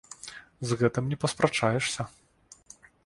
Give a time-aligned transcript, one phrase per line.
[0.69, 2.01] З гэтым не паспрачаешся.